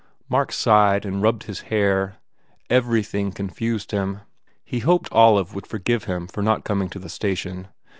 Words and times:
Mark 0.27 0.51
sighed 0.51 1.05
and 1.05 1.21
rubbed 1.21 1.43
his 1.43 1.59
hair. 1.69 2.17
Everything 2.71 3.31
confused 3.31 3.91
him. 3.91 4.21
He 4.65 4.79
hoped 4.79 5.11
Olive 5.11 5.53
would 5.53 5.67
forgive 5.67 6.05
him 6.05 6.25
for 6.25 6.41
not 6.41 6.63
coming 6.63 6.89
to 6.89 6.97
the 6.97 7.07
station. 7.07 7.67